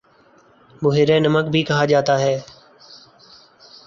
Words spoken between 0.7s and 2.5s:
بحیرہ نمک بھی کہا جاتا ہے